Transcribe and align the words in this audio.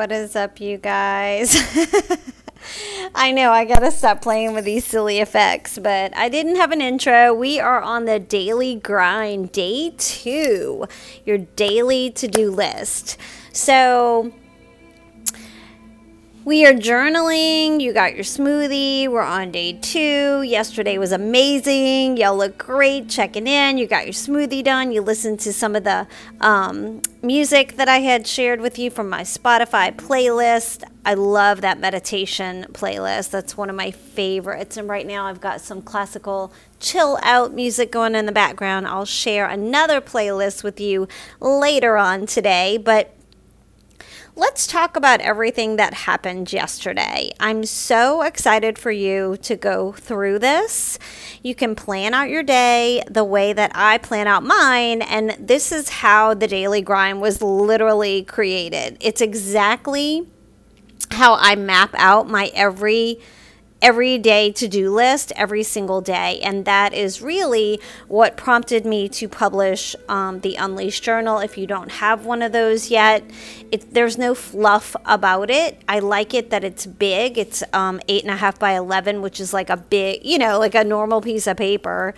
What 0.00 0.12
is 0.12 0.34
up, 0.34 0.62
you 0.62 0.78
guys? 0.78 1.54
I 3.14 3.32
know 3.32 3.50
I 3.50 3.66
gotta 3.66 3.90
stop 3.90 4.22
playing 4.22 4.54
with 4.54 4.64
these 4.64 4.86
silly 4.86 5.18
effects, 5.18 5.78
but 5.78 6.16
I 6.16 6.30
didn't 6.30 6.56
have 6.56 6.72
an 6.72 6.80
intro. 6.80 7.34
We 7.34 7.60
are 7.60 7.82
on 7.82 8.06
the 8.06 8.18
daily 8.18 8.76
grind, 8.76 9.52
day 9.52 9.92
two, 9.98 10.86
your 11.26 11.36
daily 11.36 12.10
to 12.12 12.26
do 12.28 12.50
list. 12.50 13.18
So, 13.52 14.32
we 16.50 16.66
are 16.66 16.72
journaling. 16.72 17.80
You 17.80 17.92
got 17.92 18.16
your 18.16 18.24
smoothie. 18.24 19.06
We're 19.06 19.22
on 19.22 19.52
day 19.52 19.74
two. 19.74 20.42
Yesterday 20.42 20.98
was 20.98 21.12
amazing. 21.12 22.16
Y'all 22.16 22.36
look 22.36 22.58
great 22.58 23.08
checking 23.08 23.46
in. 23.46 23.78
You 23.78 23.86
got 23.86 24.04
your 24.04 24.12
smoothie 24.12 24.64
done. 24.64 24.90
You 24.90 25.00
listened 25.00 25.38
to 25.40 25.52
some 25.52 25.76
of 25.76 25.84
the 25.84 26.08
um, 26.40 27.02
music 27.22 27.76
that 27.76 27.88
I 27.88 27.98
had 27.98 28.26
shared 28.26 28.60
with 28.60 28.80
you 28.80 28.90
from 28.90 29.08
my 29.08 29.22
Spotify 29.22 29.94
playlist. 29.94 30.82
I 31.04 31.14
love 31.14 31.60
that 31.60 31.78
meditation 31.78 32.66
playlist. 32.72 33.30
That's 33.30 33.56
one 33.56 33.70
of 33.70 33.76
my 33.76 33.92
favorites. 33.92 34.76
And 34.76 34.88
right 34.88 35.06
now 35.06 35.26
I've 35.26 35.40
got 35.40 35.60
some 35.60 35.80
classical 35.80 36.52
chill 36.80 37.16
out 37.22 37.54
music 37.54 37.92
going 37.92 38.16
in 38.16 38.26
the 38.26 38.32
background. 38.32 38.88
I'll 38.88 39.04
share 39.04 39.46
another 39.46 40.00
playlist 40.00 40.64
with 40.64 40.80
you 40.80 41.06
later 41.40 41.96
on 41.96 42.26
today. 42.26 42.76
But 42.76 43.14
let's 44.40 44.66
talk 44.66 44.96
about 44.96 45.20
everything 45.20 45.76
that 45.76 45.92
happened 45.92 46.50
yesterday. 46.50 47.30
I'm 47.38 47.66
so 47.66 48.22
excited 48.22 48.78
for 48.78 48.90
you 48.90 49.36
to 49.42 49.54
go 49.54 49.92
through 49.92 50.38
this. 50.38 50.98
You 51.42 51.54
can 51.54 51.74
plan 51.74 52.14
out 52.14 52.30
your 52.30 52.42
day 52.42 53.02
the 53.06 53.22
way 53.22 53.52
that 53.52 53.70
I 53.74 53.98
plan 53.98 54.26
out 54.26 54.42
mine, 54.42 55.02
and 55.02 55.36
this 55.38 55.70
is 55.72 55.90
how 55.90 56.32
the 56.32 56.46
daily 56.46 56.80
grind 56.80 57.20
was 57.20 57.42
literally 57.42 58.22
created. 58.22 58.96
It's 59.00 59.20
exactly 59.20 60.26
how 61.10 61.34
I 61.34 61.54
map 61.54 61.90
out 61.98 62.26
my 62.26 62.50
every 62.54 63.20
everyday 63.82 64.52
to 64.52 64.68
do 64.68 64.92
list 64.92 65.32
every 65.36 65.62
single 65.62 66.00
day. 66.00 66.40
And 66.42 66.64
that 66.64 66.92
is 66.92 67.22
really 67.22 67.80
what 68.08 68.36
prompted 68.36 68.84
me 68.84 69.08
to 69.10 69.28
publish 69.28 69.96
um, 70.08 70.40
the 70.40 70.56
Unleashed 70.56 71.02
Journal. 71.02 71.38
If 71.38 71.56
you 71.56 71.66
don't 71.66 71.90
have 71.90 72.26
one 72.26 72.42
of 72.42 72.52
those 72.52 72.90
yet, 72.90 73.24
it, 73.70 73.92
there's 73.94 74.18
no 74.18 74.34
fluff 74.34 74.94
about 75.04 75.50
it. 75.50 75.80
I 75.88 76.00
like 76.00 76.34
it 76.34 76.50
that 76.50 76.64
it's 76.64 76.86
big. 76.86 77.38
It's 77.38 77.62
um, 77.72 78.00
eight 78.08 78.22
and 78.22 78.30
a 78.30 78.36
half 78.36 78.58
by 78.58 78.72
11, 78.72 79.22
which 79.22 79.40
is 79.40 79.52
like 79.54 79.70
a 79.70 79.76
big, 79.76 80.24
you 80.24 80.38
know, 80.38 80.58
like 80.58 80.74
a 80.74 80.84
normal 80.84 81.20
piece 81.20 81.46
of 81.46 81.56
paper. 81.56 82.14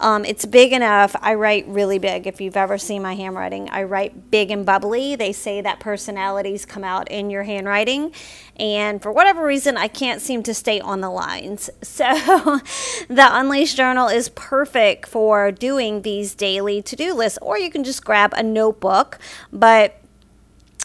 Um, 0.00 0.24
it's 0.24 0.44
big 0.44 0.72
enough. 0.72 1.14
I 1.20 1.34
write 1.34 1.66
really 1.68 1.98
big. 1.98 2.26
If 2.26 2.40
you've 2.40 2.56
ever 2.56 2.78
seen 2.78 3.02
my 3.02 3.14
handwriting, 3.14 3.68
I 3.70 3.84
write 3.84 4.30
big 4.30 4.50
and 4.50 4.66
bubbly. 4.66 5.14
They 5.16 5.32
say 5.32 5.60
that 5.60 5.78
personalities 5.80 6.64
come 6.64 6.84
out 6.84 7.10
in 7.10 7.30
your 7.30 7.44
handwriting. 7.44 8.12
And 8.56 9.02
for 9.02 9.12
whatever 9.12 9.44
reason, 9.44 9.76
I 9.76 9.88
can't 9.88 10.20
seem 10.20 10.42
to 10.44 10.54
stay 10.54 10.80
on 10.80 11.00
the 11.04 11.10
lines. 11.10 11.70
So 11.94 12.60
the 13.08 13.28
Unleashed 13.30 13.76
Journal 13.76 14.08
is 14.08 14.28
perfect 14.30 15.06
for 15.06 15.52
doing 15.52 16.02
these 16.02 16.34
daily 16.34 16.82
to 16.82 16.96
do 16.96 17.14
lists, 17.14 17.38
or 17.40 17.56
you 17.56 17.70
can 17.70 17.84
just 17.84 18.04
grab 18.04 18.32
a 18.34 18.42
notebook. 18.42 19.18
But 19.52 20.00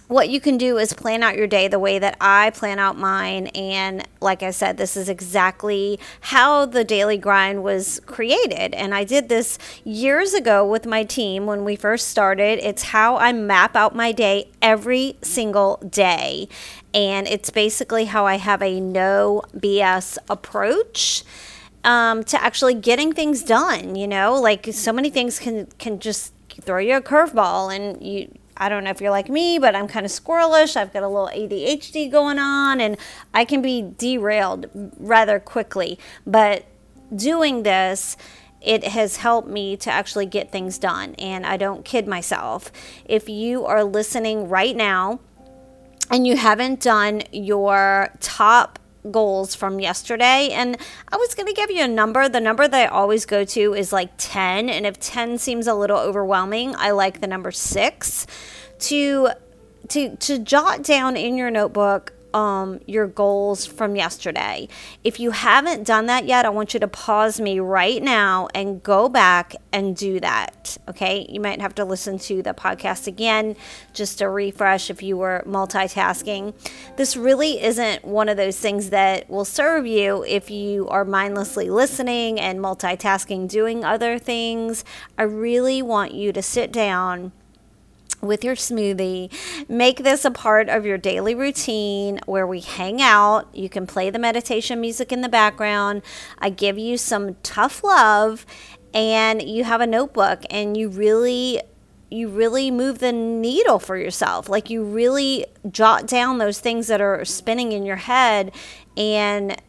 what 0.10 0.28
you 0.28 0.42
can 0.42 0.58
do 0.58 0.80
is 0.80 0.92
plan 0.92 1.22
out 1.22 1.38
your 1.38 1.46
day 1.46 1.68
the 1.68 1.78
way 1.78 2.00
that 2.00 2.18
I 2.20 2.50
plan 2.50 2.80
out 2.80 2.98
mine. 2.98 3.48
And 3.48 4.06
like 4.20 4.42
I 4.42 4.50
said, 4.50 4.76
this 4.76 4.98
is 4.98 5.08
exactly 5.08 6.00
how 6.22 6.66
the 6.66 6.84
daily 6.84 7.18
grind 7.18 7.64
was 7.64 8.02
created. 8.08 8.74
And 8.74 8.96
I 8.96 9.04
did 9.04 9.30
this 9.30 9.60
years 9.86 10.34
ago 10.34 10.68
with 10.68 10.88
my 10.88 11.04
team 11.04 11.46
when 11.46 11.64
we 11.64 11.76
first 11.76 12.08
started. 12.08 12.58
It's 12.58 12.84
how 12.86 13.18
I 13.18 13.32
map 13.34 13.76
out 13.76 13.96
my 13.96 14.12
day 14.12 14.50
every 14.64 15.16
single 15.22 15.78
day. 15.88 16.50
And 16.92 17.28
it's 17.28 17.52
basically 17.52 18.06
how 18.06 18.26
I 18.26 18.38
have 18.38 18.64
a 18.64 18.80
no 18.80 19.44
BS 19.56 20.18
approach. 20.28 21.24
Um, 21.82 22.26
to 22.26 22.44
actually 22.44 22.74
getting 22.74 23.14
things 23.14 23.42
done, 23.42 23.96
you 23.96 24.06
know, 24.06 24.38
like 24.38 24.68
so 24.74 24.92
many 24.92 25.10
things 25.10 25.40
can 25.40 25.68
can 25.78 25.98
just 26.00 26.34
throw 26.50 26.80
you 26.80 26.98
a 26.98 27.02
curveball 27.02 27.74
and 27.74 28.06
you 28.06 28.30
I 28.60 28.70
don't 28.70 28.84
know 28.84 28.90
if 28.90 29.00
you're 29.00 29.12
like 29.12 29.30
me, 29.30 29.58
but 29.58 29.76
I'm 29.76 29.88
kind 29.88 30.06
of 30.06 30.12
squirrelish. 30.12 30.76
I've 30.76 30.92
got 30.92 31.04
a 31.04 31.08
little 31.08 31.30
ADHD 31.34 32.12
going 32.12 32.38
on 32.38 32.82
and 32.82 32.98
I 33.34 33.46
can 33.46 33.62
be 33.62 33.82
derailed 33.98 34.70
rather 35.00 35.40
quickly. 35.40 35.98
But 36.28 36.66
doing 37.16 37.64
this, 37.64 38.18
it 38.62 38.84
has 38.84 39.18
helped 39.18 39.48
me 39.48 39.78
to 39.78 39.92
actually 39.92 40.26
get 40.26 40.52
things 40.52 40.78
done. 40.78 41.16
And 41.16 41.46
I 41.46 41.58
don't 41.58 41.86
kid 41.86 42.08
myself. 42.08 42.72
If 43.06 43.30
you 43.30 43.66
are 43.66 43.84
listening 43.84 44.50
right 44.50 44.76
now 44.76 45.20
and 46.12 46.28
you 46.28 46.36
haven't 46.36 46.82
done 46.82 47.22
your 47.32 48.10
top 48.20 48.79
goals 49.12 49.56
from 49.56 49.80
yesterday 49.80 50.50
and 50.52 50.78
I 51.12 51.18
was 51.18 51.36
going 51.36 51.48
to 51.48 51.54
give 51.54 51.72
you 51.72 51.84
a 51.84 51.88
number. 51.88 52.28
The 52.28 52.40
number 52.40 52.68
that 52.68 52.82
I 52.82 52.86
always 52.88 53.26
go 53.26 53.44
to 53.46 53.74
is 53.74 53.94
like 53.94 54.12
10 54.18 54.70
and 54.70 54.86
if 54.86 55.00
10 55.00 55.38
seems 55.38 55.68
a 55.68 55.74
little 55.74 55.98
overwhelming, 55.98 56.76
I 56.78 56.92
like 56.92 57.22
the 57.22 57.28
number 57.28 57.52
6 57.52 58.28
to 58.80 59.30
to 59.90 60.16
to 60.18 60.40
jot 60.40 60.84
down 60.84 61.18
in 61.18 61.38
your 61.38 61.50
notebook 61.50 62.14
um, 62.34 62.80
your 62.86 63.08
goals 63.08 63.66
from 63.66 63.96
yesterday. 63.96 64.68
If 65.04 65.20
you 65.20 65.32
haven't 65.32 65.86
done 65.86 66.06
that 66.08 66.26
yet, 66.26 66.46
I 66.46 66.50
want 66.50 66.74
you 66.74 66.80
to 66.80 66.88
pause 66.88 67.40
me 67.40 67.60
right 67.60 68.02
now 68.02 68.48
and 68.54 68.82
go 68.84 69.10
back 69.10 69.56
and 69.72 69.96
do 69.96 70.20
that. 70.20 70.78
Okay. 70.88 71.26
You 71.30 71.40
might 71.40 71.62
have 71.62 71.76
to 71.76 71.86
listen 71.86 72.20
to 72.20 72.42
the 72.42 72.54
podcast 72.54 73.08
again 73.08 73.56
just 73.94 74.20
to 74.20 74.30
refresh 74.30 74.90
if 74.90 75.02
you 75.02 75.18
were 75.18 75.44
multitasking. 75.46 76.54
This 76.98 77.18
really 77.18 77.62
isn't 77.62 78.06
one 78.06 78.30
of 78.30 78.38
those 78.38 78.60
things 78.60 78.90
that 78.92 79.30
will 79.30 79.46
serve 79.46 79.88
you 79.88 80.24
if 80.28 80.50
you 80.52 80.88
are 80.90 81.06
mindlessly 81.06 81.70
listening 81.70 82.40
and 82.40 82.60
multitasking, 82.60 83.48
doing 83.48 83.84
other 83.84 84.20
things. 84.20 84.84
I 85.18 85.24
really 85.24 85.82
want 85.82 86.14
you 86.14 86.32
to 86.34 86.42
sit 86.42 86.72
down 86.72 87.32
with 88.22 88.44
your 88.44 88.56
smoothie. 88.56 89.32
Make 89.70 90.04
this 90.04 90.26
a 90.26 90.32
part 90.32 90.70
of 90.70 90.86
your 90.86 90.98
daily 90.98 91.36
routine 91.36 92.20
where 92.26 92.46
we 92.46 92.60
hang 92.60 93.02
out. 93.02 93.54
You 93.56 93.70
can 93.70 93.88
play 93.88 94.10
the 94.10 94.20
meditation 94.20 94.82
music 94.82 95.12
in 95.12 95.22
the 95.22 95.30
background. 95.30 96.02
I 96.38 96.50
give 96.50 96.78
you 96.78 96.98
some 96.98 97.36
tough 97.44 97.84
love 97.84 98.46
and 98.94 99.42
you 99.42 99.64
have 99.64 99.82
a 99.82 99.88
notebook 99.88 100.44
and 100.50 100.76
you 100.76 100.90
really 100.90 101.62
you 102.12 102.28
really 102.28 102.72
move 102.72 102.98
the 102.98 103.12
needle 103.12 103.78
for 103.78 103.96
yourself. 103.96 104.50
Like 104.50 104.72
you 104.72 104.84
really 104.84 105.46
jot 105.70 106.08
down 106.08 106.40
those 106.40 106.60
things 106.60 106.88
that 106.88 107.02
are 107.02 107.24
spinning 107.24 107.72
in 107.72 107.86
your 107.86 107.98
head 107.98 108.52
and 108.98 109.62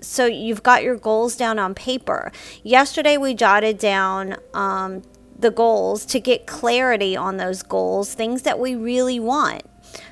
so 0.00 0.26
you've 0.26 0.62
got 0.62 0.82
your 0.82 0.96
goals 0.96 1.34
down 1.34 1.58
on 1.58 1.74
paper. 1.74 2.30
Yesterday 2.62 3.16
we 3.16 3.34
jotted 3.34 3.78
down 3.78 4.36
um, 4.52 5.02
the 5.38 5.50
goals 5.50 6.04
to 6.06 6.20
get 6.20 6.46
clarity 6.46 7.16
on 7.16 7.36
those 7.36 7.62
goals, 7.62 8.14
things 8.14 8.42
that 8.42 8.58
we 8.58 8.74
really 8.74 9.20
want. 9.20 9.62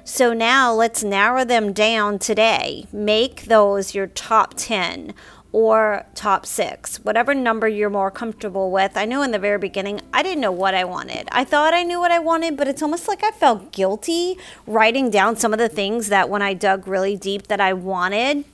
So 0.05 0.33
now 0.33 0.73
let's 0.73 1.03
narrow 1.03 1.45
them 1.45 1.73
down 1.73 2.19
today. 2.19 2.87
Make 2.93 3.45
those 3.45 3.95
your 3.95 4.07
top 4.07 4.55
10 4.57 5.15
or 5.53 6.07
top 6.15 6.47
six, 6.47 6.97
whatever 7.05 7.35
number 7.35 7.69
you're 7.69 7.91
more 7.91 8.11
comfortable 8.11 8.71
with. 8.71 8.97
I 8.97 9.05
know 9.05 9.23
in 9.23 9.33
the 9.33 9.39
very 9.39 9.59
beginning, 9.59 10.01
I 10.13 10.23
didn't 10.23 10.41
know 10.41 10.53
what 10.53 10.75
I 10.75 10.85
wanted. 10.85 11.29
I 11.31 11.45
thought 11.45 11.75
I 11.75 11.83
knew 11.83 12.01
what 12.01 12.11
I 12.11 12.19
wanted, 12.19 12.57
but 12.57 12.69
it's 12.69 12.83
almost 12.83 13.07
like 13.07 13.23
I 13.23 13.31
felt 13.33 13.71
guilty 13.71 14.39
writing 14.67 15.11
down 15.11 15.37
some 15.37 15.53
of 15.53 15.59
the 15.59 15.69
things 15.69 16.09
that 16.09 16.31
when 16.31 16.41
I 16.41 16.55
dug 16.55 16.89
really 16.89 17.17
deep 17.17 17.49
that 17.49 17.61
I 17.61 17.75
wanted. 17.75 18.45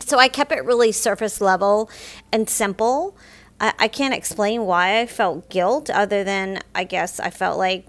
So 0.00 0.18
I 0.18 0.28
kept 0.28 0.52
it 0.52 0.64
really 0.64 0.92
surface 0.92 1.40
level 1.40 1.90
and 2.32 2.48
simple. 2.48 3.16
I, 3.60 3.72
I 3.78 3.88
can't 3.88 4.14
explain 4.14 4.66
why 4.66 5.00
I 5.00 5.06
felt 5.06 5.48
guilt 5.48 5.90
other 5.90 6.24
than 6.24 6.60
I 6.74 6.84
guess 6.84 7.20
I 7.20 7.30
felt 7.30 7.58
like 7.58 7.86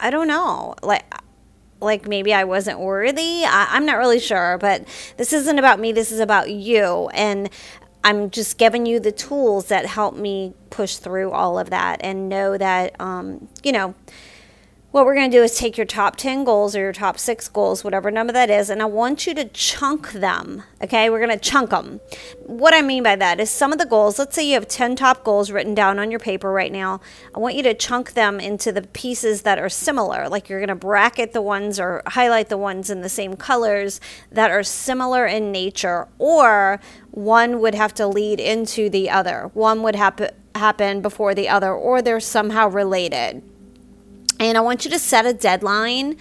I 0.00 0.10
don't 0.10 0.28
know 0.28 0.74
like 0.82 1.04
like 1.80 2.08
maybe 2.08 2.32
I 2.32 2.44
wasn't 2.44 2.80
worthy. 2.80 3.44
I, 3.44 3.76
am 3.76 3.86
not 3.86 3.98
really 3.98 4.18
sure, 4.18 4.58
but 4.58 4.86
this 5.16 5.32
isn't 5.32 5.58
about 5.58 5.78
me. 5.78 5.92
This 5.92 6.10
is 6.10 6.20
about 6.20 6.50
you. 6.50 7.10
And 7.12 7.50
I'm 8.02 8.30
just 8.30 8.56
giving 8.56 8.86
you 8.86 9.00
the 9.00 9.12
tools 9.12 9.66
that 9.68 9.86
help 9.86 10.16
me 10.16 10.54
push 10.70 10.96
through 10.96 11.32
all 11.32 11.58
of 11.58 11.70
that 11.70 12.00
and 12.02 12.28
know 12.28 12.56
that, 12.56 12.98
um, 13.00 13.48
you 13.62 13.72
know, 13.72 13.94
what 14.96 15.04
we're 15.04 15.14
going 15.14 15.30
to 15.30 15.36
do 15.36 15.42
is 15.42 15.54
take 15.54 15.76
your 15.76 15.84
top 15.84 16.16
10 16.16 16.42
goals 16.44 16.74
or 16.74 16.80
your 16.80 16.92
top 16.94 17.18
six 17.18 17.48
goals, 17.48 17.84
whatever 17.84 18.10
number 18.10 18.32
that 18.32 18.48
is, 18.48 18.70
and 18.70 18.80
I 18.80 18.86
want 18.86 19.26
you 19.26 19.34
to 19.34 19.44
chunk 19.44 20.12
them. 20.12 20.62
Okay, 20.82 21.10
we're 21.10 21.18
going 21.18 21.38
to 21.38 21.50
chunk 21.50 21.68
them. 21.68 22.00
What 22.46 22.72
I 22.72 22.80
mean 22.80 23.02
by 23.02 23.14
that 23.16 23.38
is 23.38 23.50
some 23.50 23.74
of 23.74 23.78
the 23.78 23.84
goals, 23.84 24.18
let's 24.18 24.34
say 24.34 24.48
you 24.48 24.54
have 24.54 24.66
10 24.66 24.96
top 24.96 25.22
goals 25.22 25.50
written 25.50 25.74
down 25.74 25.98
on 25.98 26.10
your 26.10 26.18
paper 26.18 26.50
right 26.50 26.72
now. 26.72 27.02
I 27.34 27.40
want 27.40 27.56
you 27.56 27.62
to 27.64 27.74
chunk 27.74 28.14
them 28.14 28.40
into 28.40 28.72
the 28.72 28.80
pieces 28.80 29.42
that 29.42 29.58
are 29.58 29.68
similar. 29.68 30.30
Like 30.30 30.48
you're 30.48 30.60
going 30.60 30.68
to 30.68 30.74
bracket 30.74 31.34
the 31.34 31.42
ones 31.42 31.78
or 31.78 32.02
highlight 32.06 32.48
the 32.48 32.56
ones 32.56 32.88
in 32.88 33.02
the 33.02 33.10
same 33.10 33.36
colors 33.36 34.00
that 34.32 34.50
are 34.50 34.62
similar 34.62 35.26
in 35.26 35.52
nature, 35.52 36.08
or 36.18 36.80
one 37.10 37.60
would 37.60 37.74
have 37.74 37.92
to 37.96 38.06
lead 38.06 38.40
into 38.40 38.88
the 38.88 39.10
other. 39.10 39.50
One 39.52 39.82
would 39.82 39.94
happen 39.94 40.30
happen 40.54 41.02
before 41.02 41.34
the 41.34 41.50
other, 41.50 41.70
or 41.70 42.00
they're 42.00 42.18
somehow 42.18 42.66
related. 42.66 43.42
And 44.38 44.58
I 44.58 44.60
want 44.60 44.84
you 44.84 44.90
to 44.90 44.98
set 44.98 45.24
a 45.24 45.32
deadline 45.32 46.16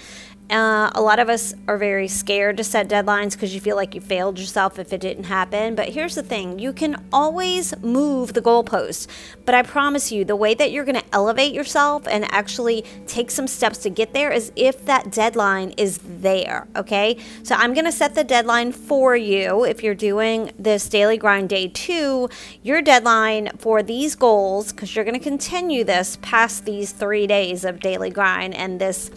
Uh, 0.49 0.91
a 0.93 1.01
lot 1.01 1.17
of 1.17 1.27
us 1.27 1.55
are 1.67 1.77
very 1.77 2.07
scared 2.07 2.57
to 2.57 2.63
set 2.63 2.87
deadlines 2.87 3.31
because 3.31 3.55
you 3.55 3.59
feel 3.59 3.75
like 3.75 3.95
you 3.95 4.01
failed 4.01 4.37
yourself 4.37 4.77
if 4.77 4.93
it 4.93 5.01
didn't 5.01 5.23
happen. 5.23 5.73
But 5.73 5.89
here's 5.89 6.13
the 6.13 6.21
thing 6.21 6.59
you 6.59 6.71
can 6.71 7.03
always 7.11 7.75
move 7.81 8.33
the 8.33 8.41
goalposts. 8.41 9.07
But 9.45 9.55
I 9.55 9.63
promise 9.63 10.11
you, 10.11 10.23
the 10.23 10.35
way 10.35 10.53
that 10.53 10.71
you're 10.71 10.85
going 10.85 10.99
to 10.99 11.15
elevate 11.15 11.53
yourself 11.53 12.07
and 12.07 12.31
actually 12.31 12.83
take 13.07 13.31
some 13.31 13.47
steps 13.47 13.79
to 13.79 13.89
get 13.89 14.13
there 14.13 14.31
is 14.31 14.51
if 14.55 14.85
that 14.85 15.11
deadline 15.11 15.71
is 15.77 15.99
there. 16.03 16.67
Okay. 16.75 17.17
So 17.41 17.55
I'm 17.55 17.73
going 17.73 17.85
to 17.85 17.91
set 17.91 18.13
the 18.13 18.23
deadline 18.23 18.71
for 18.71 19.15
you. 19.15 19.63
If 19.65 19.81
you're 19.83 19.95
doing 19.95 20.51
this 20.59 20.87
daily 20.87 21.17
grind 21.17 21.49
day 21.49 21.69
two, 21.69 22.29
your 22.61 22.83
deadline 22.83 23.49
for 23.57 23.81
these 23.81 24.15
goals, 24.15 24.71
because 24.71 24.95
you're 24.95 25.05
going 25.05 25.19
to 25.19 25.23
continue 25.23 25.83
this 25.83 26.19
past 26.21 26.65
these 26.65 26.91
three 26.91 27.25
days 27.25 27.65
of 27.65 27.79
daily 27.79 28.11
grind 28.11 28.53
and 28.53 28.79
this 28.79 29.09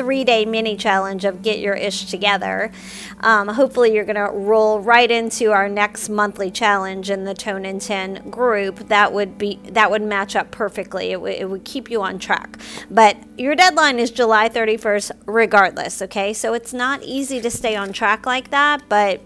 three 0.00 0.24
day 0.24 0.46
mini 0.46 0.78
challenge 0.78 1.26
of 1.26 1.42
get 1.42 1.58
your 1.58 1.74
ish 1.74 2.06
together. 2.06 2.72
Um, 3.20 3.48
hopefully, 3.48 3.92
you're 3.92 4.06
going 4.06 4.16
to 4.16 4.32
roll 4.32 4.80
right 4.80 5.10
into 5.10 5.52
our 5.52 5.68
next 5.68 6.08
monthly 6.08 6.50
challenge 6.50 7.10
in 7.10 7.24
the 7.24 7.34
Tone 7.34 7.66
and 7.66 7.82
10 7.82 8.30
group. 8.30 8.88
That 8.88 9.12
would 9.12 9.36
be 9.36 9.60
that 9.68 9.90
would 9.90 10.00
match 10.00 10.34
up 10.36 10.50
perfectly. 10.50 11.10
It, 11.10 11.16
w- 11.16 11.36
it 11.38 11.44
would 11.50 11.64
keep 11.66 11.90
you 11.90 12.00
on 12.00 12.18
track. 12.18 12.58
But 12.90 13.18
your 13.36 13.54
deadline 13.54 13.98
is 13.98 14.10
July 14.10 14.48
31st, 14.48 15.12
regardless. 15.26 16.00
Okay, 16.00 16.32
so 16.32 16.54
it's 16.54 16.72
not 16.72 17.02
easy 17.02 17.38
to 17.42 17.50
stay 17.50 17.76
on 17.76 17.92
track 17.92 18.24
like 18.24 18.48
that, 18.48 18.88
but 18.88 19.20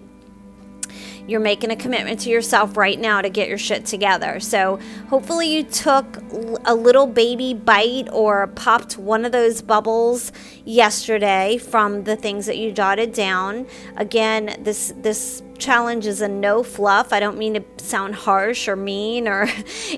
you're 1.27 1.41
making 1.41 1.71
a 1.71 1.77
commitment 1.77 2.21
to 2.21 2.31
yourself 2.31 2.77
right 2.77 2.99
now 2.99 3.23
to 3.23 3.29
get 3.29 3.49
your 3.49 3.59
shit 3.59 3.87
together. 3.87 4.41
So, 4.41 4.79
hopefully, 5.09 5.55
you 5.55 5.63
took 5.63 6.19
a 6.65 6.75
little 6.75 7.07
baby 7.07 7.55
bite 7.55 8.09
or 8.13 8.49
popped 8.49 8.99
one 8.99 9.25
of 9.25 9.33
those 9.33 9.63
bubbles 9.63 10.33
yesterday 10.65 11.59
from 11.59 12.05
the 12.05 12.17
things 12.17 12.47
that 12.47 12.59
you 12.59 12.73
jotted 12.73 13.13
down. 13.13 13.67
Again, 13.97 14.57
this 14.61 14.93
this 14.97 15.43
challenge 15.59 16.07
is 16.07 16.21
a 16.21 16.29
no 16.29 16.63
fluff. 16.63 17.13
I 17.13 17.21
don't 17.21 17.39
mean 17.39 17.55
to 17.55 17.65
sound 17.79 18.15
harsh 18.15 18.69
or 18.69 18.77
mean, 18.77 19.29
or 19.29 19.47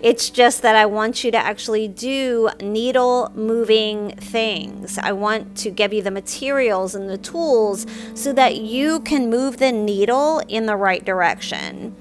it's 0.02 0.30
just 0.30 0.62
that 0.62 0.76
I 0.76 0.86
want 0.86 1.24
you 1.24 1.30
to 1.30 1.38
actually 1.38 1.88
do 1.88 2.50
needle 2.60 3.30
moving 3.34 4.10
things. 4.16 4.98
I 4.98 5.12
want 5.12 5.56
to 5.58 5.70
give 5.70 5.92
you 5.92 6.02
the 6.02 6.10
materials 6.10 6.94
and 6.94 7.08
the 7.08 7.18
tools 7.18 7.86
so 8.14 8.32
that 8.32 8.56
you 8.56 9.00
can 9.00 9.30
move 9.30 9.58
the 9.58 9.72
needle 9.72 10.40
in 10.48 10.66
the 10.66 10.76
right 10.76 11.04
direction. 11.04 11.96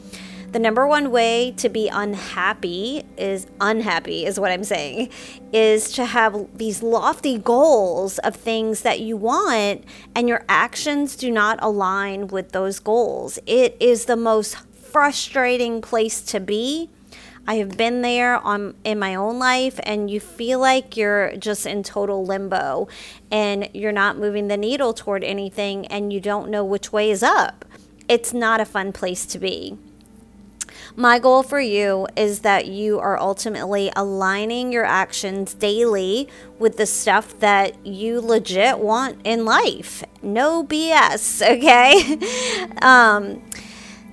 The 0.55 0.59
number 0.59 0.87
one 0.87 1.11
way 1.11 1.51
to 1.57 1.67
be 1.67 1.89
unhappy 1.89 3.03
is 3.17 3.45
unhappy, 3.59 4.25
is 4.25 4.39
what 4.39 4.53
I'm 4.53 4.63
saying, 4.63 5.09
is 5.51 5.91
to 5.91 6.05
have 6.05 6.47
these 6.57 6.81
lofty 6.81 7.37
goals 7.37 8.19
of 8.19 8.37
things 8.37 8.83
that 8.83 9.01
you 9.01 9.17
want 9.17 9.83
and 10.15 10.29
your 10.29 10.45
actions 10.47 11.17
do 11.17 11.29
not 11.29 11.59
align 11.61 12.27
with 12.27 12.53
those 12.53 12.79
goals. 12.79 13.37
It 13.45 13.75
is 13.81 14.05
the 14.05 14.15
most 14.15 14.55
frustrating 14.71 15.81
place 15.81 16.21
to 16.21 16.39
be. 16.39 16.89
I 17.45 17.55
have 17.55 17.75
been 17.75 18.01
there 18.01 18.37
on 18.37 18.75
in 18.85 18.97
my 18.97 19.13
own 19.13 19.37
life 19.37 19.77
and 19.83 20.09
you 20.09 20.21
feel 20.21 20.59
like 20.59 20.95
you're 20.95 21.35
just 21.35 21.65
in 21.65 21.83
total 21.83 22.25
limbo 22.25 22.87
and 23.29 23.67
you're 23.73 23.91
not 23.91 24.17
moving 24.17 24.47
the 24.47 24.55
needle 24.55 24.93
toward 24.93 25.21
anything 25.25 25.85
and 25.87 26.13
you 26.13 26.21
don't 26.21 26.49
know 26.49 26.63
which 26.63 26.93
way 26.93 27.11
is 27.11 27.23
up. 27.23 27.65
It's 28.07 28.33
not 28.33 28.61
a 28.61 28.65
fun 28.65 28.93
place 28.93 29.25
to 29.25 29.37
be. 29.37 29.77
My 30.95 31.19
goal 31.19 31.43
for 31.43 31.59
you 31.59 32.07
is 32.15 32.39
that 32.41 32.67
you 32.67 32.99
are 32.99 33.19
ultimately 33.19 33.91
aligning 33.95 34.71
your 34.71 34.85
actions 34.85 35.53
daily 35.53 36.29
with 36.59 36.77
the 36.77 36.85
stuff 36.85 37.39
that 37.39 37.85
you 37.85 38.21
legit 38.21 38.79
want 38.79 39.19
in 39.23 39.45
life. 39.45 40.03
No 40.21 40.63
BS, 40.63 41.41
okay? 41.55 42.75
um, 42.81 43.41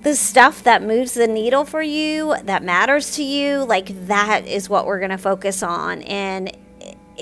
the 0.02 0.16
stuff 0.16 0.64
that 0.64 0.82
moves 0.82 1.14
the 1.14 1.28
needle 1.28 1.64
for 1.64 1.82
you, 1.82 2.34
that 2.42 2.64
matters 2.64 3.14
to 3.16 3.22
you, 3.22 3.64
like 3.64 4.06
that 4.06 4.46
is 4.46 4.68
what 4.68 4.86
we're 4.86 4.98
going 4.98 5.10
to 5.10 5.18
focus 5.18 5.62
on. 5.62 6.02
And 6.02 6.56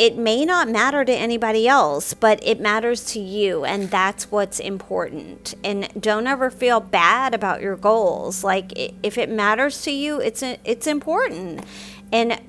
it 0.00 0.16
may 0.16 0.46
not 0.46 0.66
matter 0.66 1.04
to 1.04 1.12
anybody 1.12 1.68
else, 1.68 2.14
but 2.14 2.40
it 2.42 2.58
matters 2.58 3.04
to 3.04 3.20
you, 3.20 3.66
and 3.66 3.90
that's 3.90 4.30
what's 4.30 4.58
important. 4.58 5.54
And 5.62 5.90
don't 6.00 6.26
ever 6.26 6.48
feel 6.48 6.80
bad 6.80 7.34
about 7.34 7.60
your 7.60 7.76
goals. 7.76 8.42
Like 8.42 8.72
if 9.02 9.18
it 9.18 9.28
matters 9.28 9.82
to 9.82 9.90
you, 9.90 10.18
it's 10.18 10.42
it's 10.42 10.86
important, 10.86 11.66
and 12.10 12.40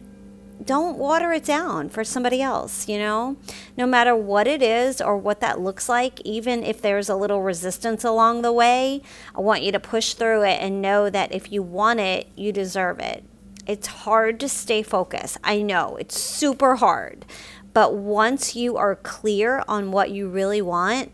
don't 0.63 0.97
water 0.97 1.33
it 1.33 1.43
down 1.43 1.89
for 1.89 2.05
somebody 2.05 2.41
else. 2.41 2.87
You 2.87 2.99
know, 2.99 3.35
no 3.75 3.85
matter 3.85 4.15
what 4.15 4.47
it 4.47 4.61
is 4.61 5.01
or 5.01 5.17
what 5.17 5.41
that 5.41 5.59
looks 5.59 5.89
like, 5.89 6.21
even 6.21 6.63
if 6.63 6.81
there's 6.81 7.09
a 7.09 7.17
little 7.17 7.41
resistance 7.41 8.05
along 8.05 8.43
the 8.43 8.53
way, 8.53 9.01
I 9.35 9.41
want 9.41 9.61
you 9.61 9.73
to 9.73 9.79
push 9.81 10.13
through 10.13 10.43
it 10.43 10.61
and 10.61 10.81
know 10.81 11.09
that 11.09 11.33
if 11.33 11.51
you 11.51 11.61
want 11.61 11.99
it, 11.99 12.29
you 12.37 12.53
deserve 12.53 12.99
it. 12.99 13.25
It's 13.67 13.87
hard 13.87 14.39
to 14.39 14.49
stay 14.49 14.83
focused. 14.83 15.37
I 15.43 15.61
know 15.61 15.95
it's 15.97 16.19
super 16.19 16.75
hard. 16.75 17.25
But 17.73 17.95
once 17.95 18.55
you 18.55 18.75
are 18.77 18.95
clear 18.95 19.63
on 19.67 19.91
what 19.91 20.11
you 20.11 20.27
really 20.27 20.61
want, 20.61 21.11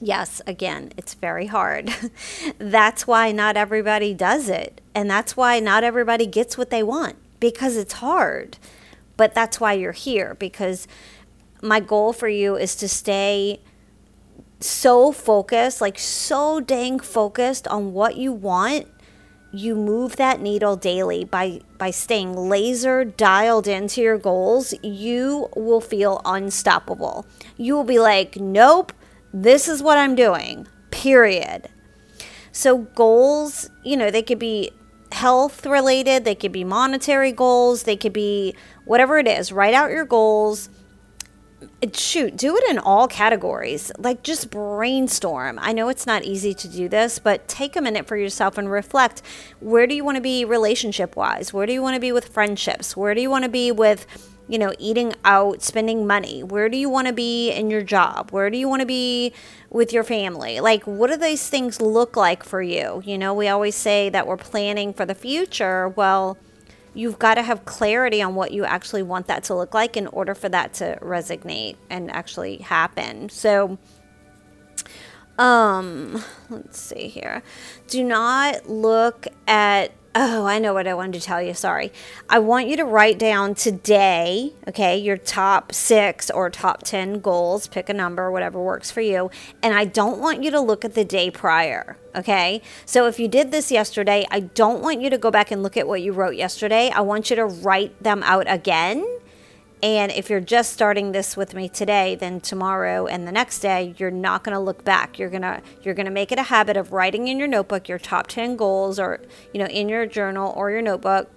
yes, 0.00 0.42
again, 0.46 0.92
it's 0.96 1.14
very 1.14 1.46
hard. 1.46 1.92
that's 2.58 3.06
why 3.06 3.32
not 3.32 3.56
everybody 3.56 4.12
does 4.12 4.48
it. 4.48 4.80
And 4.94 5.10
that's 5.10 5.36
why 5.36 5.60
not 5.60 5.84
everybody 5.84 6.26
gets 6.26 6.58
what 6.58 6.70
they 6.70 6.82
want 6.82 7.16
because 7.40 7.76
it's 7.76 7.94
hard. 7.94 8.58
But 9.16 9.34
that's 9.34 9.58
why 9.58 9.72
you're 9.72 9.92
here 9.92 10.36
because 10.38 10.86
my 11.62 11.80
goal 11.80 12.12
for 12.12 12.28
you 12.28 12.56
is 12.56 12.76
to 12.76 12.88
stay 12.88 13.60
so 14.60 15.12
focused, 15.12 15.80
like 15.80 15.98
so 15.98 16.60
dang 16.60 16.98
focused 16.98 17.66
on 17.68 17.92
what 17.92 18.16
you 18.16 18.32
want 18.32 18.86
you 19.50 19.74
move 19.74 20.16
that 20.16 20.40
needle 20.40 20.76
daily 20.76 21.24
by 21.24 21.60
by 21.78 21.90
staying 21.90 22.34
laser 22.34 23.04
dialed 23.04 23.66
into 23.66 24.00
your 24.02 24.18
goals, 24.18 24.74
you 24.82 25.48
will 25.56 25.80
feel 25.80 26.20
unstoppable. 26.24 27.26
You 27.56 27.74
will 27.76 27.84
be 27.84 27.98
like, 27.98 28.36
"Nope, 28.36 28.92
this 29.32 29.68
is 29.68 29.82
what 29.82 29.98
I'm 29.98 30.14
doing." 30.14 30.66
Period. 30.90 31.68
So 32.52 32.78
goals, 32.78 33.70
you 33.84 33.96
know, 33.96 34.10
they 34.10 34.22
could 34.22 34.38
be 34.38 34.72
health 35.12 35.64
related, 35.64 36.24
they 36.24 36.34
could 36.34 36.52
be 36.52 36.64
monetary 36.64 37.32
goals, 37.32 37.84
they 37.84 37.96
could 37.96 38.12
be 38.12 38.54
whatever 38.84 39.18
it 39.18 39.26
is. 39.26 39.52
Write 39.52 39.74
out 39.74 39.90
your 39.90 40.04
goals 40.04 40.68
shoot, 41.92 42.36
do 42.36 42.56
it 42.56 42.64
in 42.70 42.78
all 42.78 43.08
categories. 43.08 43.90
Like 43.98 44.22
just 44.22 44.50
brainstorm. 44.50 45.58
I 45.60 45.72
know 45.72 45.88
it's 45.88 46.06
not 46.06 46.24
easy 46.24 46.54
to 46.54 46.68
do 46.68 46.88
this, 46.88 47.18
but 47.18 47.46
take 47.48 47.76
a 47.76 47.80
minute 47.80 48.06
for 48.06 48.16
yourself 48.16 48.58
and 48.58 48.70
reflect. 48.70 49.22
Where 49.60 49.86
do 49.86 49.94
you 49.94 50.04
want 50.04 50.16
to 50.16 50.20
be 50.20 50.44
relationship 50.44 51.16
wise? 51.16 51.52
Where 51.52 51.66
do 51.66 51.72
you 51.72 51.82
want 51.82 51.94
to 51.94 52.00
be 52.00 52.12
with 52.12 52.28
friendships? 52.28 52.96
Where 52.96 53.14
do 53.14 53.20
you 53.20 53.30
want 53.30 53.44
to 53.44 53.50
be 53.50 53.72
with, 53.72 54.06
you 54.48 54.58
know, 54.58 54.72
eating 54.78 55.14
out, 55.24 55.62
spending 55.62 56.06
money? 56.06 56.42
Where 56.42 56.68
do 56.68 56.76
you 56.76 56.88
want 56.88 57.08
to 57.08 57.12
be 57.12 57.50
in 57.50 57.70
your 57.70 57.82
job? 57.82 58.30
Where 58.30 58.50
do 58.50 58.58
you 58.58 58.68
want 58.68 58.80
to 58.80 58.86
be 58.86 59.32
with 59.70 59.92
your 59.92 60.04
family? 60.04 60.60
Like, 60.60 60.84
what 60.84 61.10
do 61.10 61.16
these 61.16 61.48
things 61.48 61.80
look 61.80 62.16
like 62.16 62.44
for 62.44 62.62
you? 62.62 63.02
You 63.04 63.18
know, 63.18 63.34
we 63.34 63.48
always 63.48 63.74
say 63.74 64.08
that 64.10 64.26
we're 64.26 64.36
planning 64.36 64.92
for 64.92 65.04
the 65.04 65.14
future. 65.14 65.88
Well, 65.88 66.38
you've 66.94 67.18
got 67.18 67.34
to 67.34 67.42
have 67.42 67.64
clarity 67.64 68.22
on 68.22 68.34
what 68.34 68.52
you 68.52 68.64
actually 68.64 69.02
want 69.02 69.26
that 69.28 69.44
to 69.44 69.54
look 69.54 69.74
like 69.74 69.96
in 69.96 70.06
order 70.08 70.34
for 70.34 70.48
that 70.48 70.74
to 70.74 70.98
resonate 71.00 71.76
and 71.90 72.10
actually 72.10 72.58
happen. 72.58 73.28
So, 73.28 73.78
um, 75.38 76.22
let's 76.50 76.80
see 76.80 77.08
here. 77.08 77.42
Do 77.86 78.02
not 78.02 78.68
look 78.68 79.26
at 79.46 79.92
Oh, 80.20 80.46
I 80.46 80.58
know 80.58 80.74
what 80.74 80.88
I 80.88 80.94
wanted 80.94 81.20
to 81.20 81.24
tell 81.24 81.40
you. 81.40 81.54
Sorry. 81.54 81.92
I 82.28 82.40
want 82.40 82.66
you 82.66 82.76
to 82.78 82.84
write 82.84 83.20
down 83.20 83.54
today, 83.54 84.52
okay, 84.66 84.98
your 84.98 85.16
top 85.16 85.72
six 85.72 86.28
or 86.28 86.50
top 86.50 86.82
10 86.82 87.20
goals. 87.20 87.68
Pick 87.68 87.88
a 87.88 87.94
number, 87.94 88.28
whatever 88.28 88.60
works 88.60 88.90
for 88.90 89.00
you. 89.00 89.30
And 89.62 89.74
I 89.74 89.84
don't 89.84 90.18
want 90.18 90.42
you 90.42 90.50
to 90.50 90.58
look 90.58 90.84
at 90.84 90.94
the 90.94 91.04
day 91.04 91.30
prior, 91.30 91.96
okay? 92.16 92.62
So 92.84 93.06
if 93.06 93.20
you 93.20 93.28
did 93.28 93.52
this 93.52 93.70
yesterday, 93.70 94.26
I 94.28 94.40
don't 94.40 94.82
want 94.82 95.00
you 95.00 95.08
to 95.08 95.18
go 95.18 95.30
back 95.30 95.52
and 95.52 95.62
look 95.62 95.76
at 95.76 95.86
what 95.86 96.02
you 96.02 96.12
wrote 96.12 96.34
yesterday. 96.34 96.90
I 96.90 97.02
want 97.02 97.30
you 97.30 97.36
to 97.36 97.46
write 97.46 98.02
them 98.02 98.24
out 98.24 98.50
again 98.50 99.17
and 99.82 100.10
if 100.10 100.28
you're 100.28 100.40
just 100.40 100.72
starting 100.72 101.12
this 101.12 101.36
with 101.36 101.54
me 101.54 101.68
today, 101.68 102.16
then 102.16 102.40
tomorrow 102.40 103.06
and 103.06 103.28
the 103.28 103.32
next 103.32 103.60
day, 103.60 103.94
you're 103.96 104.10
not 104.10 104.42
going 104.42 104.54
to 104.54 104.60
look 104.60 104.84
back. 104.84 105.18
You're 105.18 105.30
going 105.30 105.42
to 105.42 105.62
you're 105.82 105.94
going 105.94 106.06
to 106.06 106.12
make 106.12 106.32
it 106.32 106.38
a 106.38 106.44
habit 106.44 106.76
of 106.76 106.92
writing 106.92 107.28
in 107.28 107.38
your 107.38 107.46
notebook 107.46 107.88
your 107.88 107.98
top 107.98 108.26
10 108.26 108.56
goals 108.56 108.98
or, 108.98 109.20
you 109.52 109.60
know, 109.60 109.66
in 109.66 109.88
your 109.88 110.04
journal 110.06 110.52
or 110.56 110.70
your 110.70 110.82
notebook. 110.82 111.30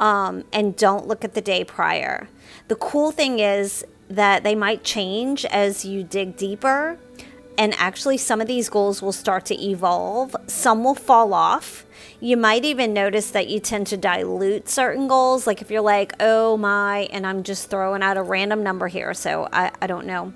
Um, 0.00 0.44
and 0.52 0.74
don't 0.76 1.06
look 1.06 1.24
at 1.24 1.34
the 1.34 1.40
day 1.40 1.62
prior. 1.62 2.28
The 2.68 2.76
cool 2.76 3.12
thing 3.12 3.38
is 3.38 3.84
that 4.08 4.42
they 4.42 4.54
might 4.56 4.82
change 4.82 5.44
as 5.44 5.84
you 5.84 6.02
dig 6.02 6.36
deeper. 6.36 6.98
And 7.60 7.74
actually, 7.76 8.16
some 8.16 8.40
of 8.40 8.48
these 8.48 8.68
goals 8.68 9.00
will 9.02 9.12
start 9.12 9.44
to 9.46 9.54
evolve, 9.62 10.34
some 10.48 10.82
will 10.82 10.96
fall 10.96 11.32
off 11.32 11.86
you 12.20 12.36
might 12.36 12.64
even 12.64 12.92
notice 12.92 13.30
that 13.30 13.48
you 13.48 13.60
tend 13.60 13.86
to 13.88 13.96
dilute 13.96 14.68
certain 14.68 15.08
goals. 15.08 15.46
Like 15.46 15.62
if 15.62 15.70
you're 15.70 15.80
like, 15.80 16.12
oh 16.20 16.56
my, 16.56 17.08
and 17.12 17.26
I'm 17.26 17.42
just 17.42 17.70
throwing 17.70 18.02
out 18.02 18.18
a 18.18 18.22
random 18.22 18.62
number 18.62 18.88
here, 18.88 19.14
so 19.14 19.48
I, 19.52 19.70
I 19.80 19.86
don't 19.86 20.06
know. 20.06 20.32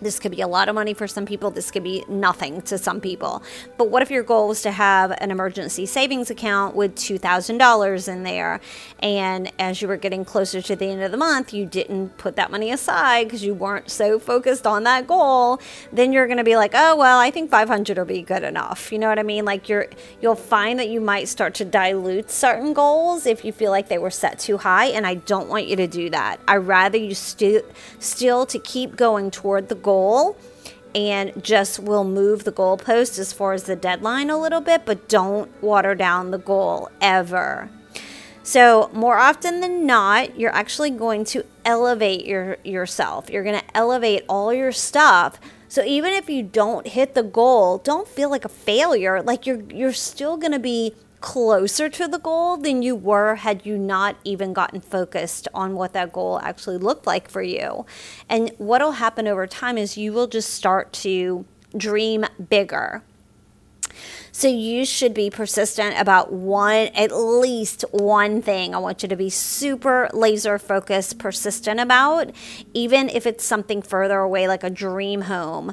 This 0.00 0.18
could 0.18 0.32
be 0.32 0.42
a 0.42 0.48
lot 0.48 0.68
of 0.68 0.74
money 0.74 0.92
for 0.92 1.06
some 1.06 1.24
people. 1.24 1.50
This 1.50 1.70
could 1.70 1.82
be 1.82 2.04
nothing 2.08 2.60
to 2.62 2.76
some 2.76 3.00
people. 3.00 3.42
But 3.78 3.88
what 3.88 4.02
if 4.02 4.10
your 4.10 4.22
goal 4.22 4.48
was 4.48 4.60
to 4.62 4.70
have 4.70 5.10
an 5.12 5.30
emergency 5.30 5.86
savings 5.86 6.30
account 6.30 6.76
with 6.76 6.94
$2,000 6.96 8.08
in 8.08 8.22
there? 8.22 8.60
And 8.98 9.50
as 9.58 9.80
you 9.80 9.88
were 9.88 9.96
getting 9.96 10.24
closer 10.24 10.60
to 10.60 10.76
the 10.76 10.86
end 10.86 11.02
of 11.02 11.12
the 11.12 11.16
month, 11.16 11.54
you 11.54 11.64
didn't 11.64 12.18
put 12.18 12.36
that 12.36 12.50
money 12.50 12.70
aside 12.70 13.24
because 13.24 13.42
you 13.42 13.54
weren't 13.54 13.90
so 13.90 14.18
focused 14.18 14.66
on 14.66 14.82
that 14.82 15.06
goal. 15.06 15.60
Then 15.92 16.12
you're 16.12 16.26
going 16.26 16.36
to 16.38 16.44
be 16.44 16.56
like, 16.56 16.72
oh, 16.74 16.96
well, 16.96 17.18
I 17.18 17.30
think 17.30 17.50
500 17.50 17.96
will 17.96 18.04
be 18.04 18.20
good 18.20 18.42
enough. 18.42 18.92
You 18.92 18.98
know 18.98 19.08
what 19.08 19.18
I 19.18 19.22
mean? 19.22 19.46
Like 19.46 19.68
you're, 19.68 19.86
you'll 20.20 20.34
find 20.34 20.78
that 20.78 20.90
you 20.90 21.00
might 21.00 21.28
start 21.28 21.54
to 21.54 21.64
dilute 21.64 22.30
certain 22.30 22.74
goals 22.74 23.24
if 23.24 23.44
you 23.44 23.52
feel 23.52 23.70
like 23.70 23.88
they 23.88 23.98
were 23.98 24.10
set 24.10 24.38
too 24.38 24.58
high. 24.58 24.86
And 24.86 25.06
I 25.06 25.14
don't 25.14 25.48
want 25.48 25.66
you 25.66 25.76
to 25.76 25.86
do 25.86 26.10
that. 26.10 26.38
I 26.46 26.56
rather 26.56 26.98
you 26.98 27.14
still, 27.14 27.62
still 27.98 28.44
to 28.46 28.58
keep 28.58 28.96
going 28.96 29.30
toward 29.30 29.68
the 29.68 29.85
goal 29.86 30.36
and 30.94 31.32
just 31.44 31.78
will 31.78 32.04
move 32.04 32.44
the 32.44 32.52
goalpost 32.52 33.18
as 33.18 33.32
far 33.32 33.52
as 33.52 33.64
the 33.64 33.76
deadline 33.76 34.30
a 34.30 34.38
little 34.38 34.60
bit, 34.60 34.84
but 34.84 35.08
don't 35.08 35.50
water 35.62 35.94
down 35.94 36.30
the 36.30 36.38
goal 36.38 36.90
ever. 37.00 37.70
So, 38.42 38.90
more 38.92 39.18
often 39.18 39.60
than 39.60 39.86
not, 39.86 40.38
you're 40.38 40.54
actually 40.54 40.90
going 40.90 41.24
to 41.26 41.44
elevate 41.64 42.24
your 42.24 42.58
yourself. 42.64 43.28
You're 43.28 43.42
going 43.42 43.58
to 43.58 43.76
elevate 43.76 44.24
all 44.28 44.54
your 44.54 44.72
stuff. 44.72 45.40
So 45.68 45.84
even 45.84 46.14
if 46.14 46.30
you 46.30 46.44
don't 46.44 46.86
hit 46.86 47.14
the 47.14 47.24
goal, 47.24 47.78
don't 47.78 48.06
feel 48.06 48.30
like 48.30 48.44
a 48.44 48.48
failure. 48.48 49.20
Like 49.20 49.46
you're 49.46 49.62
you're 49.72 49.92
still 49.92 50.36
going 50.36 50.52
to 50.52 50.60
be 50.60 50.94
closer 51.26 51.88
to 51.88 52.06
the 52.06 52.20
goal 52.20 52.56
than 52.56 52.82
you 52.82 52.94
were 52.94 53.34
had 53.34 53.66
you 53.66 53.76
not 53.76 54.16
even 54.22 54.52
gotten 54.52 54.80
focused 54.80 55.48
on 55.52 55.74
what 55.74 55.92
that 55.92 56.12
goal 56.12 56.38
actually 56.38 56.78
looked 56.78 57.04
like 57.04 57.28
for 57.28 57.42
you. 57.42 57.84
And 58.28 58.52
what'll 58.58 58.92
happen 58.92 59.26
over 59.26 59.44
time 59.48 59.76
is 59.76 59.98
you 59.98 60.12
will 60.12 60.28
just 60.28 60.54
start 60.54 60.92
to 60.92 61.44
dream 61.76 62.26
bigger. 62.48 63.02
So 64.30 64.46
you 64.46 64.84
should 64.84 65.14
be 65.14 65.28
persistent 65.28 65.98
about 65.98 66.32
one, 66.32 66.88
at 66.94 67.10
least 67.10 67.84
one 67.90 68.40
thing. 68.40 68.72
I 68.72 68.78
want 68.78 69.02
you 69.02 69.08
to 69.08 69.16
be 69.16 69.30
super 69.30 70.08
laser 70.12 70.60
focused, 70.60 71.18
persistent 71.18 71.80
about, 71.80 72.30
even 72.72 73.08
if 73.08 73.26
it's 73.26 73.44
something 73.44 73.82
further 73.82 74.18
away, 74.18 74.46
like 74.46 74.62
a 74.62 74.70
dream 74.70 75.22
home 75.22 75.72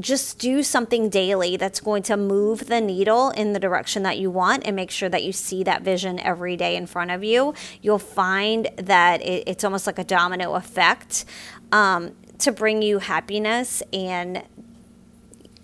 just 0.00 0.38
do 0.38 0.62
something 0.62 1.08
daily 1.08 1.56
that's 1.56 1.80
going 1.80 2.02
to 2.04 2.16
move 2.16 2.66
the 2.66 2.80
needle 2.80 3.30
in 3.30 3.52
the 3.52 3.60
direction 3.60 4.02
that 4.04 4.18
you 4.18 4.30
want 4.30 4.66
and 4.66 4.74
make 4.74 4.90
sure 4.90 5.08
that 5.08 5.22
you 5.22 5.32
see 5.32 5.62
that 5.64 5.82
vision 5.82 6.18
every 6.20 6.56
day 6.56 6.76
in 6.76 6.86
front 6.86 7.10
of 7.10 7.22
you. 7.22 7.54
You'll 7.82 7.98
find 7.98 8.68
that 8.76 9.20
it, 9.22 9.44
it's 9.46 9.64
almost 9.64 9.86
like 9.86 9.98
a 9.98 10.04
domino 10.04 10.54
effect 10.54 11.24
um, 11.72 12.12
to 12.38 12.52
bring 12.52 12.80
you 12.82 12.98
happiness 12.98 13.82
and 13.92 14.42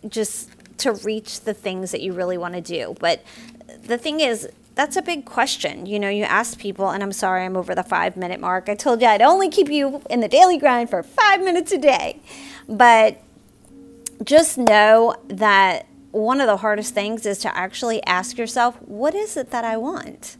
just 0.08 0.50
to 0.78 0.92
reach 0.92 1.40
the 1.40 1.54
things 1.54 1.90
that 1.90 2.02
you 2.02 2.12
really 2.12 2.38
want 2.38 2.54
to 2.54 2.60
do. 2.60 2.94
But 3.00 3.22
the 3.82 3.98
thing 3.98 4.20
is, 4.20 4.48
that's 4.74 4.96
a 4.96 5.02
big 5.02 5.24
question. 5.24 5.86
You 5.86 5.98
know, 5.98 6.08
you 6.08 6.22
ask 6.22 6.56
people, 6.56 6.90
and 6.90 7.02
I'm 7.02 7.12
sorry 7.12 7.44
I'm 7.44 7.56
over 7.56 7.74
the 7.74 7.82
five 7.82 8.16
minute 8.16 8.38
mark. 8.38 8.68
I 8.68 8.76
told 8.76 9.00
you 9.00 9.08
I'd 9.08 9.22
only 9.22 9.48
keep 9.48 9.68
you 9.68 10.02
in 10.08 10.20
the 10.20 10.28
daily 10.28 10.56
grind 10.56 10.88
for 10.88 11.02
five 11.02 11.40
minutes 11.40 11.72
a 11.72 11.78
day. 11.78 12.20
But 12.68 13.20
just 14.24 14.58
know 14.58 15.14
that 15.28 15.86
one 16.10 16.40
of 16.40 16.46
the 16.46 16.56
hardest 16.56 16.94
things 16.94 17.26
is 17.26 17.38
to 17.38 17.56
actually 17.56 18.02
ask 18.04 18.38
yourself, 18.38 18.76
what 18.82 19.14
is 19.14 19.36
it 19.36 19.50
that 19.50 19.64
I 19.64 19.76
want? 19.76 20.36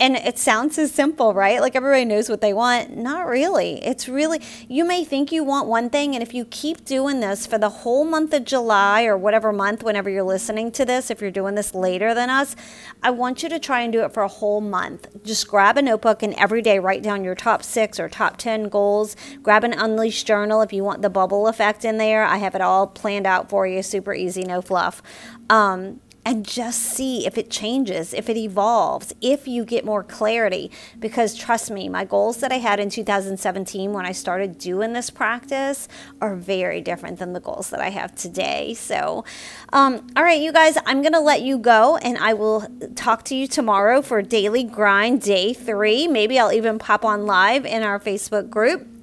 And 0.00 0.16
it 0.16 0.38
sounds 0.38 0.78
as 0.78 0.92
simple, 0.92 1.34
right? 1.34 1.60
Like 1.60 1.76
everybody 1.76 2.04
knows 2.04 2.28
what 2.28 2.40
they 2.40 2.52
want. 2.52 2.96
Not 2.96 3.26
really. 3.26 3.84
It's 3.84 4.08
really, 4.08 4.40
you 4.68 4.84
may 4.84 5.04
think 5.04 5.30
you 5.30 5.44
want 5.44 5.68
one 5.68 5.90
thing, 5.90 6.14
and 6.14 6.22
if 6.22 6.34
you 6.34 6.44
keep 6.44 6.84
doing 6.84 7.20
this 7.20 7.46
for 7.46 7.58
the 7.58 7.68
whole 7.68 8.04
month 8.04 8.34
of 8.34 8.44
July 8.44 9.04
or 9.04 9.16
whatever 9.16 9.52
month, 9.52 9.82
whenever 9.82 10.10
you're 10.10 10.22
listening 10.22 10.72
to 10.72 10.84
this, 10.84 11.10
if 11.10 11.20
you're 11.20 11.30
doing 11.30 11.54
this 11.54 11.74
later 11.74 12.14
than 12.14 12.30
us, 12.30 12.56
I 13.02 13.10
want 13.10 13.42
you 13.42 13.48
to 13.48 13.58
try 13.58 13.82
and 13.82 13.92
do 13.92 14.02
it 14.04 14.12
for 14.12 14.22
a 14.22 14.28
whole 14.28 14.60
month. 14.60 15.06
Just 15.24 15.48
grab 15.48 15.76
a 15.76 15.82
notebook 15.82 16.22
and 16.22 16.34
every 16.34 16.62
day 16.62 16.78
write 16.78 17.02
down 17.02 17.24
your 17.24 17.34
top 17.34 17.62
six 17.62 18.00
or 18.00 18.08
top 18.08 18.36
10 18.36 18.68
goals. 18.68 19.16
Grab 19.42 19.64
an 19.64 19.72
Unleashed 19.72 20.26
journal 20.26 20.62
if 20.62 20.72
you 20.72 20.82
want 20.82 21.02
the 21.02 21.10
bubble 21.10 21.46
effect 21.46 21.84
in 21.84 21.98
there. 21.98 22.24
I 22.24 22.38
have 22.38 22.54
it 22.54 22.60
all 22.60 22.86
planned 22.86 23.26
out 23.26 23.48
for 23.48 23.66
you, 23.66 23.82
super 23.82 24.14
easy, 24.14 24.42
no 24.42 24.60
fluff. 24.60 25.02
Um, 25.50 26.00
and 26.24 26.46
just 26.46 26.80
see 26.80 27.26
if 27.26 27.36
it 27.36 27.50
changes, 27.50 28.14
if 28.14 28.28
it 28.28 28.36
evolves, 28.36 29.12
if 29.20 29.46
you 29.46 29.64
get 29.64 29.84
more 29.84 30.02
clarity. 30.02 30.70
Because 30.98 31.34
trust 31.34 31.70
me, 31.70 31.88
my 31.88 32.04
goals 32.04 32.38
that 32.38 32.52
I 32.52 32.58
had 32.58 32.80
in 32.80 32.90
2017 32.90 33.92
when 33.92 34.06
I 34.06 34.12
started 34.12 34.58
doing 34.58 34.92
this 34.92 35.10
practice 35.10 35.88
are 36.20 36.34
very 36.34 36.80
different 36.80 37.18
than 37.18 37.32
the 37.32 37.40
goals 37.40 37.70
that 37.70 37.80
I 37.80 37.90
have 37.90 38.14
today. 38.14 38.74
So, 38.74 39.24
um, 39.72 40.06
all 40.16 40.22
right, 40.22 40.40
you 40.40 40.52
guys, 40.52 40.78
I'm 40.86 41.02
going 41.02 41.12
to 41.12 41.20
let 41.20 41.42
you 41.42 41.58
go 41.58 41.96
and 41.98 42.16
I 42.18 42.34
will 42.34 42.66
talk 42.94 43.24
to 43.24 43.34
you 43.34 43.46
tomorrow 43.46 44.02
for 44.02 44.22
Daily 44.22 44.64
Grind 44.64 45.20
Day 45.20 45.52
three. 45.52 46.06
Maybe 46.06 46.38
I'll 46.38 46.52
even 46.52 46.78
pop 46.78 47.04
on 47.04 47.26
live 47.26 47.66
in 47.66 47.82
our 47.82 48.00
Facebook 48.00 48.48
group. 48.48 48.93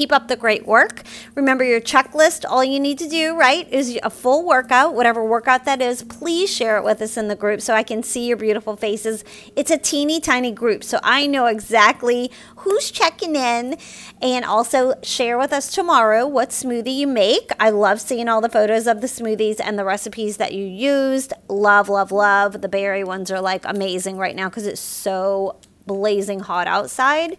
Keep 0.00 0.12
up 0.12 0.28
the 0.28 0.36
great 0.36 0.66
work. 0.66 1.02
Remember 1.34 1.62
your 1.62 1.78
checklist. 1.78 2.46
All 2.48 2.64
you 2.64 2.80
need 2.80 2.98
to 3.00 3.06
do, 3.06 3.36
right, 3.36 3.70
is 3.70 3.98
a 4.02 4.08
full 4.08 4.46
workout, 4.46 4.94
whatever 4.94 5.22
workout 5.22 5.66
that 5.66 5.82
is. 5.82 6.02
Please 6.04 6.50
share 6.50 6.78
it 6.78 6.84
with 6.84 7.02
us 7.02 7.18
in 7.18 7.28
the 7.28 7.36
group 7.36 7.60
so 7.60 7.74
I 7.74 7.82
can 7.82 8.02
see 8.02 8.26
your 8.26 8.38
beautiful 8.38 8.76
faces. 8.76 9.24
It's 9.56 9.70
a 9.70 9.76
teeny 9.76 10.18
tiny 10.18 10.52
group, 10.52 10.84
so 10.84 11.00
I 11.02 11.26
know 11.26 11.44
exactly 11.44 12.30
who's 12.56 12.90
checking 12.90 13.36
in. 13.36 13.76
And 14.22 14.42
also 14.42 14.94
share 15.02 15.36
with 15.36 15.52
us 15.52 15.70
tomorrow 15.70 16.26
what 16.26 16.48
smoothie 16.48 16.96
you 16.96 17.06
make. 17.06 17.50
I 17.60 17.68
love 17.68 18.00
seeing 18.00 18.26
all 18.26 18.40
the 18.40 18.48
photos 18.48 18.86
of 18.86 19.02
the 19.02 19.06
smoothies 19.06 19.60
and 19.62 19.78
the 19.78 19.84
recipes 19.84 20.38
that 20.38 20.54
you 20.54 20.64
used. 20.64 21.34
Love, 21.46 21.90
love, 21.90 22.10
love. 22.10 22.62
The 22.62 22.70
berry 22.70 23.04
ones 23.04 23.30
are 23.30 23.42
like 23.42 23.66
amazing 23.66 24.16
right 24.16 24.34
now 24.34 24.48
because 24.48 24.66
it's 24.66 24.80
so 24.80 25.60
blazing 25.86 26.40
hot 26.40 26.66
outside. 26.66 27.36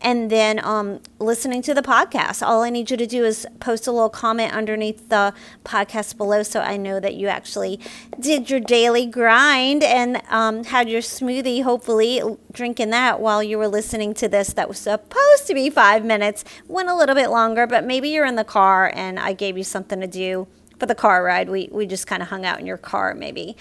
And 0.00 0.30
then 0.30 0.64
um, 0.64 1.00
listening 1.18 1.62
to 1.62 1.74
the 1.74 1.82
podcast. 1.82 2.44
All 2.46 2.62
I 2.62 2.70
need 2.70 2.90
you 2.90 2.96
to 2.96 3.06
do 3.06 3.24
is 3.24 3.46
post 3.60 3.86
a 3.86 3.92
little 3.92 4.10
comment 4.10 4.52
underneath 4.52 5.08
the 5.08 5.34
podcast 5.64 6.16
below 6.16 6.42
so 6.42 6.60
I 6.60 6.76
know 6.76 7.00
that 7.00 7.14
you 7.14 7.28
actually 7.28 7.80
did 8.18 8.50
your 8.50 8.60
daily 8.60 9.06
grind 9.06 9.82
and 9.82 10.22
um, 10.28 10.64
had 10.64 10.88
your 10.88 11.00
smoothie, 11.00 11.62
hopefully, 11.62 12.22
drinking 12.50 12.90
that 12.90 13.20
while 13.20 13.42
you 13.42 13.58
were 13.58 13.68
listening 13.68 14.14
to 14.14 14.28
this 14.28 14.52
that 14.54 14.68
was 14.68 14.78
supposed 14.78 15.46
to 15.46 15.54
be 15.54 15.70
five 15.70 16.04
minutes. 16.04 16.44
Went 16.68 16.88
a 16.88 16.96
little 16.96 17.14
bit 17.14 17.30
longer, 17.30 17.66
but 17.66 17.84
maybe 17.84 18.08
you're 18.08 18.26
in 18.26 18.36
the 18.36 18.44
car 18.44 18.90
and 18.94 19.18
I 19.18 19.32
gave 19.32 19.56
you 19.56 19.64
something 19.64 20.00
to 20.00 20.06
do 20.06 20.46
for 20.82 20.86
the 20.86 20.96
car 20.96 21.22
ride. 21.22 21.48
We, 21.48 21.68
we 21.70 21.86
just 21.86 22.08
kind 22.08 22.24
of 22.24 22.28
hung 22.28 22.44
out 22.44 22.58
in 22.58 22.66
your 22.66 22.76
car, 22.76 23.14
maybe, 23.14 23.56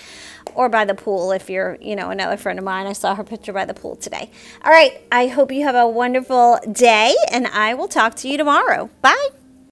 or 0.55 0.69
by 0.69 0.85
the 0.85 0.95
pool 0.95 1.31
if 1.31 1.51
you're, 1.51 1.77
you 1.79 1.95
know, 1.95 2.09
another 2.09 2.35
friend 2.35 2.57
of 2.57 2.65
mine. 2.65 2.87
I 2.87 2.93
saw 2.93 3.13
her 3.13 3.23
picture 3.23 3.53
by 3.53 3.65
the 3.65 3.75
pool 3.75 3.95
today. 3.95 4.31
All 4.65 4.71
right. 4.71 4.99
I 5.11 5.27
hope 5.27 5.51
you 5.51 5.63
have 5.63 5.75
a 5.75 5.87
wonderful 5.87 6.57
day, 6.71 7.13
and 7.31 7.45
I 7.45 7.75
will 7.75 7.87
talk 7.87 8.15
to 8.15 8.27
you 8.27 8.37
tomorrow. 8.37 8.89
Bye. 9.03 9.40